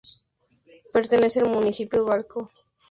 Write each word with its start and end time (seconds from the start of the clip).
Pertenece 0.91 1.41
al 1.41 1.49
municipio 1.49 2.03
Balko-Grúzskoye. 2.03 2.63